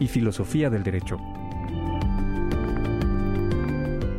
[0.00, 1.18] y filosofía del derecho.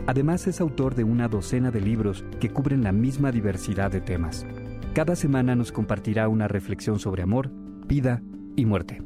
[0.07, 4.45] Además es autor de una docena de libros que cubren la misma diversidad de temas.
[4.93, 7.49] Cada semana nos compartirá una reflexión sobre amor,
[7.87, 8.21] vida
[8.55, 9.01] y muerte.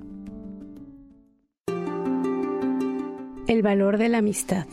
[3.47, 4.65] El valor de la amistad.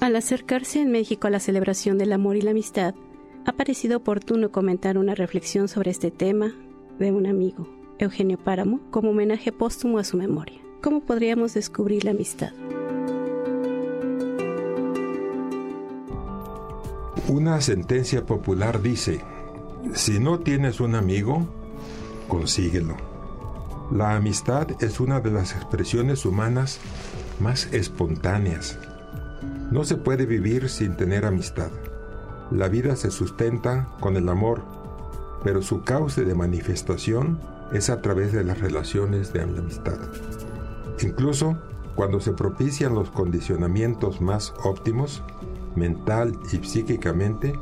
[0.00, 2.94] Al acercarse en México a la celebración del amor y la amistad,
[3.44, 6.54] ha parecido oportuno comentar una reflexión sobre este tema
[6.98, 7.68] de un amigo,
[7.98, 10.65] Eugenio Páramo, como homenaje póstumo a su memoria.
[10.86, 12.52] ¿Cómo podríamos descubrir la amistad?
[17.26, 19.20] Una sentencia popular dice,
[19.94, 21.44] si no tienes un amigo,
[22.28, 22.96] consíguelo.
[23.90, 26.78] La amistad es una de las expresiones humanas
[27.40, 28.78] más espontáneas
[29.72, 31.70] no se puede vivir sin tener amistad.
[32.52, 34.62] La vida se sustenta con el amor,
[35.42, 37.40] pero su cauce de manifestación
[37.72, 39.98] es a través de las relaciones de amistad.
[41.00, 41.56] Incluso
[41.94, 45.22] cuando se propician los condicionamientos más óptimos,
[45.74, 47.54] mental y psíquicamente,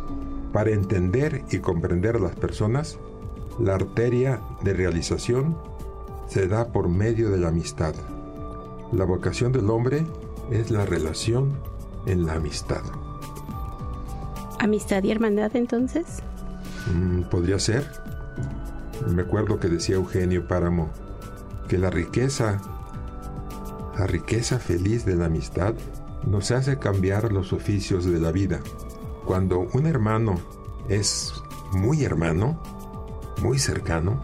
[0.52, 2.98] para entender y comprender a las personas,
[3.58, 5.56] la arteria de realización
[6.28, 7.94] se da por medio de la amistad.
[8.92, 10.06] La vocación del hombre
[10.50, 11.58] es la relación
[12.06, 12.82] en la amistad.
[14.58, 16.22] ¿Amistad y hermandad entonces?
[16.92, 17.86] Mm, podría ser.
[19.08, 20.90] Me acuerdo que decía Eugenio Páramo
[21.68, 22.60] que la riqueza,
[23.98, 25.74] la riqueza feliz de la amistad
[26.26, 28.60] nos hace cambiar los oficios de la vida.
[29.24, 30.34] Cuando un hermano
[30.88, 31.32] es
[31.72, 32.60] muy hermano,
[33.42, 34.20] muy cercano,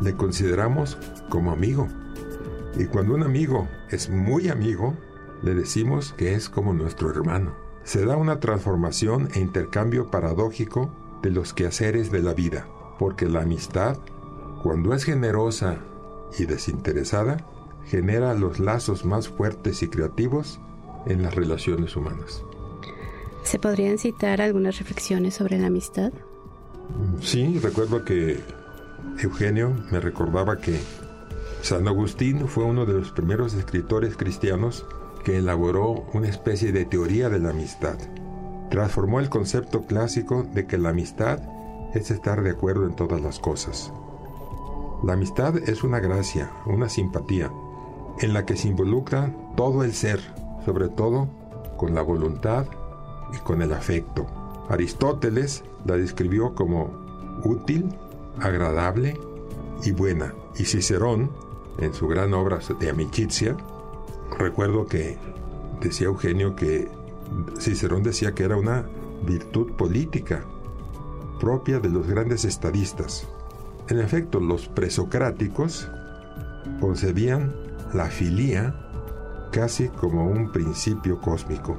[0.00, 0.98] le consideramos
[1.28, 1.88] como amigo.
[2.78, 4.94] Y cuando un amigo es muy amigo,
[5.42, 7.52] le decimos que es como nuestro hermano.
[7.84, 10.90] Se da una transformación e intercambio paradójico
[11.22, 12.66] de los quehaceres de la vida,
[12.98, 13.98] porque la amistad,
[14.62, 15.78] cuando es generosa
[16.38, 17.38] y desinteresada,
[17.88, 20.60] genera los lazos más fuertes y creativos
[21.06, 22.44] en las relaciones humanas.
[23.42, 26.12] ¿Se podrían citar algunas reflexiones sobre la amistad?
[27.20, 28.40] Sí, recuerdo que
[29.18, 30.78] Eugenio me recordaba que
[31.62, 34.86] San Agustín fue uno de los primeros escritores cristianos
[35.24, 37.98] que elaboró una especie de teoría de la amistad.
[38.70, 41.40] Transformó el concepto clásico de que la amistad
[41.94, 43.92] es estar de acuerdo en todas las cosas.
[45.04, 47.50] La amistad es una gracia, una simpatía,
[48.20, 50.20] en la que se involucra todo el ser,
[50.64, 51.28] sobre todo
[51.76, 52.66] con la voluntad
[53.32, 54.26] y con el afecto.
[54.68, 56.90] Aristóteles la describió como
[57.44, 57.88] útil,
[58.40, 59.18] agradable
[59.84, 61.30] y buena, y Cicerón,
[61.78, 63.56] en su gran obra de Amicitia,
[64.36, 65.16] Recuerdo que
[65.80, 66.88] decía Eugenio que
[67.58, 68.86] Cicerón decía que era una
[69.26, 70.44] virtud política
[71.40, 73.26] propia de los grandes estadistas.
[73.88, 75.90] En efecto, los presocráticos
[76.80, 77.54] concebían
[77.94, 78.74] la filía
[79.52, 81.78] casi como un principio cósmico.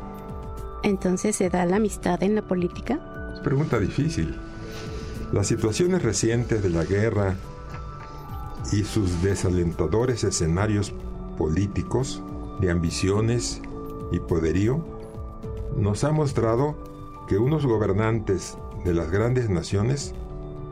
[0.83, 3.31] ¿Entonces se da la amistad en la política?
[3.33, 4.35] Es pregunta difícil.
[5.31, 7.35] Las situaciones recientes de la guerra
[8.71, 10.93] y sus desalentadores escenarios
[11.37, 12.21] políticos
[12.59, 13.61] de ambiciones
[14.11, 14.83] y poderío,
[15.77, 16.75] nos ha mostrado
[17.27, 20.13] que unos gobernantes de las grandes naciones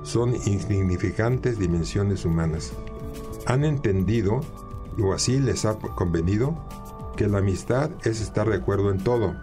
[0.03, 2.73] son insignificantes dimensiones humanas.
[3.45, 4.41] Han entendido,
[5.01, 6.57] o así les ha convenido,
[7.15, 9.35] que la amistad es estar de acuerdo en todo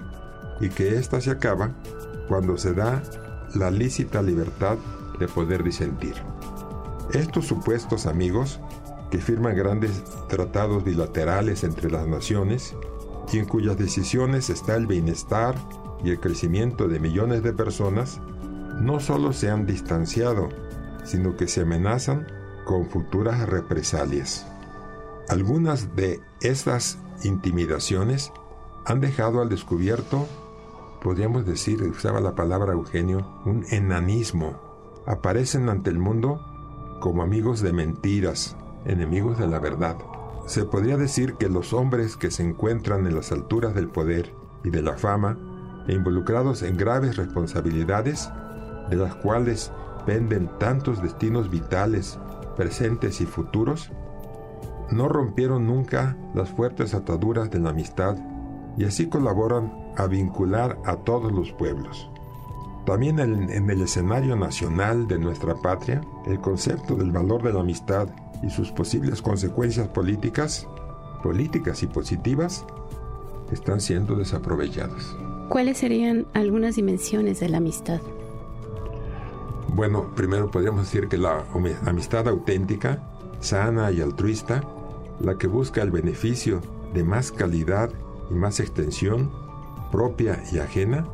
[0.60, 1.74] y que ésta se acaba
[2.28, 3.02] cuando se da
[3.54, 4.78] la lícita libertad
[5.18, 6.14] de poder disentir.
[7.12, 8.60] Estos supuestos amigos
[9.10, 12.74] que firman grandes tratados bilaterales entre las naciones
[13.32, 15.54] y en cuyas decisiones está el bienestar
[16.02, 18.20] y el crecimiento de millones de personas,
[18.80, 20.48] no solo se han distanciado,
[21.04, 22.26] sino que se amenazan
[22.64, 24.46] con futuras represalias.
[25.28, 28.30] Algunas de estas intimidaciones
[28.84, 30.26] han dejado al descubierto,
[31.02, 34.60] podríamos decir, usaba la palabra Eugenio, un enanismo.
[35.06, 36.40] Aparecen ante el mundo
[37.00, 39.96] como amigos de mentiras, enemigos de la verdad.
[40.46, 44.68] Se podría decir que los hombres que se encuentran en las alturas del poder y
[44.68, 45.38] de la fama
[45.88, 48.28] e involucrados en graves responsabilidades,
[48.90, 49.72] de las cuales
[50.04, 52.18] penden tantos destinos vitales,
[52.56, 53.90] presentes y futuros,
[54.90, 58.16] no rompieron nunca las fuertes ataduras de la amistad
[58.76, 62.10] y así colaboran a vincular a todos los pueblos.
[62.84, 67.60] También en, en, el escenario nacional de nuestra patria, el concepto del valor de la
[67.60, 68.08] amistad
[68.42, 70.68] y sus posibles consecuencias políticas,
[71.22, 72.66] políticas y positivas,
[73.50, 75.16] están siendo desaprovechados.
[75.48, 78.00] ¿Cuáles serían algunas dimensiones de la amistad?
[79.68, 81.44] Bueno, primero podríamos decir que la
[81.86, 83.02] amistad auténtica,
[83.44, 84.62] sana y altruista,
[85.20, 86.60] la que busca el beneficio
[86.94, 87.90] de más calidad
[88.30, 89.30] y más extensión,
[89.92, 91.06] propia y ajena,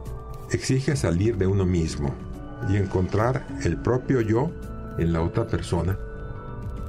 [0.50, 2.15] exige salir de uno mismo
[2.69, 4.50] y encontrar el propio yo
[4.99, 5.99] en la otra persona.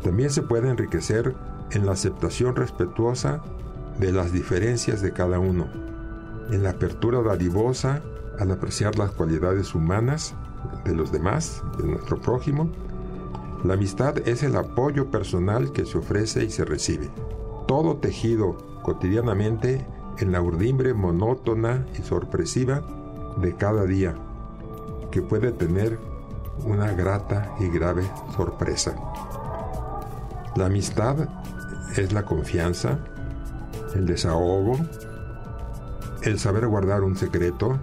[0.03, 1.35] También se puede enriquecer
[1.71, 3.41] en la aceptación respetuosa
[3.99, 5.67] de las diferencias de cada uno,
[6.49, 8.01] en la apertura dadivosa
[8.39, 10.35] al apreciar las cualidades humanas
[10.85, 12.71] de los demás, de nuestro prójimo.
[13.63, 17.11] La amistad es el apoyo personal que se ofrece y se recibe.
[17.67, 19.85] Todo tejido cotidianamente
[20.17, 22.81] en la urdimbre monótona y sorpresiva
[23.37, 24.15] de cada día,
[25.11, 25.99] que puede tener
[26.65, 28.03] una grata y grave
[28.35, 28.95] sorpresa.
[30.55, 31.29] La amistad
[31.95, 32.99] es la confianza,
[33.93, 34.77] el desahogo,
[36.23, 37.77] el saber guardar un secreto,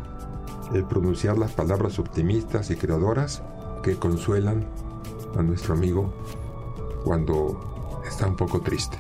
[0.75, 3.42] el pronunciar las palabras optimistas y creadoras
[3.82, 4.66] que consuelan
[5.36, 6.12] a nuestro amigo
[7.04, 8.98] cuando está un poco triste.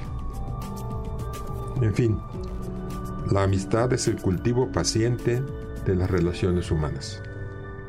[1.80, 2.18] En fin,
[3.30, 5.42] la amistad es el cultivo paciente
[5.84, 7.22] de las relaciones humanas.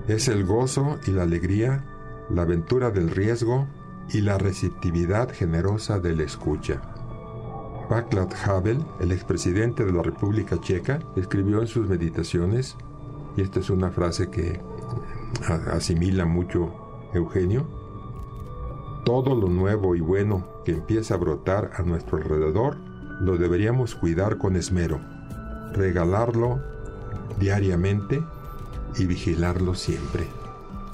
[0.07, 1.85] Es el gozo y la alegría,
[2.29, 3.67] la aventura del riesgo
[4.11, 6.81] y la receptividad generosa de la escucha.
[7.89, 12.75] Václav Havel, el expresidente de la República Checa, escribió en sus meditaciones,
[13.35, 14.61] y esta es una frase que
[15.71, 17.78] asimila mucho Eugenio,
[19.09, 22.77] todo lo nuevo y bueno que empieza a brotar a nuestro alrededor
[23.19, 25.01] lo deberíamos cuidar con esmero,
[25.73, 26.61] regalarlo
[27.39, 28.21] diariamente
[28.99, 30.27] y vigilarlo siempre.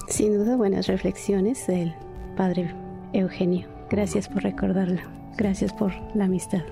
[0.08, 1.94] Sin duda buenas reflexiones del
[2.38, 2.74] padre
[3.12, 3.68] Eugenio.
[3.90, 5.02] Gracias por recordarlo.
[5.36, 6.62] Gracias por la amistad.